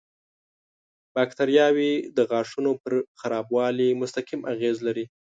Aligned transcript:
باکتریاوې 1.15 1.93
د 2.17 2.17
غاښونو 2.29 2.71
پر 2.83 2.93
خرابوالي 3.19 3.89
مستقیم 4.01 4.41
اغېز 4.53 4.77
لري. 4.87 5.05